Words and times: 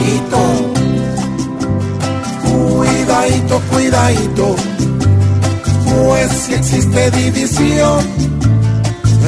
Cuidadito, 0.00 0.40
cuidadito, 2.48 3.60
cuidadito, 3.70 4.56
pues 5.84 6.32
si 6.32 6.54
existe 6.54 7.10
división, 7.10 8.00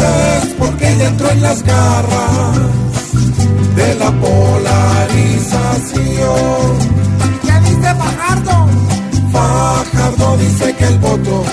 es 0.01 0.47
porque 0.59 0.97
ya 0.97 1.09
entró 1.09 1.31
en 1.31 1.43
las 1.43 1.63
garras 1.63 2.57
de 3.77 3.95
la 3.97 4.11
polarización. 4.13 6.79
¿Qué 7.43 7.53
dice 7.69 7.95
Fajardo? 7.95 8.67
Fajardo 9.31 10.39
dice 10.39 10.75
que 10.75 10.87
el 10.87 10.99
voto, 11.01 11.45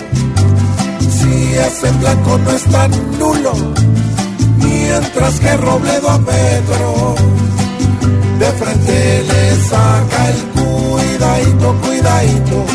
si 1.10 1.56
es 1.56 1.84
en 1.84 2.00
blanco, 2.00 2.38
no 2.38 2.52
es 2.52 2.64
tan 2.64 2.90
nulo, 3.20 3.52
mientras 4.60 5.42
que 5.42 5.58
Robledo 5.58 6.10
a 6.10 6.20
Petro 6.20 7.16
de 8.40 8.52
frente 8.54 9.24
le 9.28 9.56
saca 9.70 10.30
el 10.30 10.40
cuidadito, 10.58 11.76
cuidadito, 11.82 12.66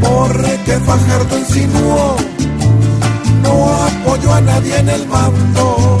porque 0.00 0.72
Fajardo 0.86 1.38
insinuó, 1.38 2.16
no 3.42 3.54
apoyo 3.88 4.32
a 4.32 4.40
nadie 4.40 4.78
en 4.78 4.88
el 4.88 5.06
mando, 5.08 5.98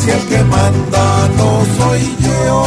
si 0.00 0.10
el 0.10 0.22
que 0.30 0.42
manda 0.44 1.28
no 1.36 1.50
soy 1.78 2.16
yo. 2.26 2.64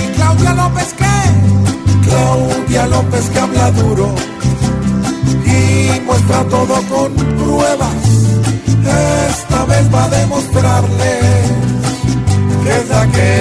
¿Y 0.00 0.16
Claudia 0.16 0.54
López 0.54 0.94
qué? 0.96 2.08
Claudia 2.08 2.86
López 2.86 3.28
que 3.30 3.40
habla 3.40 3.70
duro 3.72 4.14
y 5.46 6.00
muestra 6.06 6.44
todo 6.44 6.74
con 6.92 7.12
pruebas, 7.12 8.03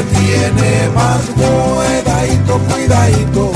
que 0.03 0.15
tiene 0.15 0.89
más 0.95 1.21
cuidadito, 1.35 2.59
cuidadito, 2.73 3.51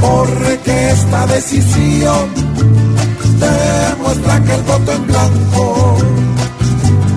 porque 0.00 0.90
esta 0.90 1.26
decisión 1.26 2.28
demuestra 3.38 4.40
que 4.42 4.54
el 4.54 4.62
voto 4.62 4.92
en 4.92 5.06
blanco 5.06 5.96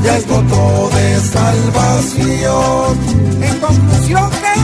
ya 0.04 0.18
es 0.18 0.28
voto 0.28 0.90
de 0.96 1.20
salvación. 1.20 2.98
En 3.42 3.60
conclusión, 3.60 4.30
¿qué? 4.42 4.62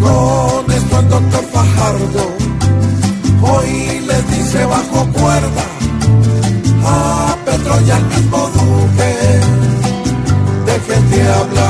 Con 0.00 0.70
esto 0.72 0.98
el 1.00 1.08
doctor 1.08 1.44
Fajardo 1.52 2.50
hoy 3.42 4.00
les 4.06 4.30
dice 4.30 4.64
bajo 4.64 5.06
cuerda 5.12 5.64
a 6.84 7.36
Petro 7.44 7.80
y 7.86 7.90
al 7.90 8.06
mismo 8.06 8.50
Duque 8.54 9.40
dejen 10.66 11.10
de 11.10 11.32
hablar 11.32 11.69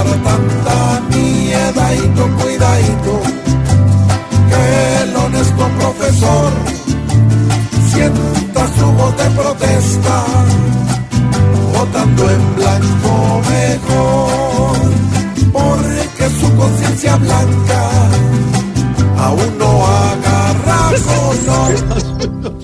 sienta 7.92 8.68
su 8.78 8.86
voz 8.92 9.16
de 9.16 9.30
protesta, 9.30 10.24
votando 11.72 12.30
en 12.30 12.56
blanco 12.56 13.42
mejor, 13.50 14.76
porque 15.52 16.30
su 16.40 16.56
conciencia 16.56 17.16
blanca 17.16 17.90
aún 19.18 19.58
no 19.58 19.86
agarra 19.86 20.90
color. 21.06 22.60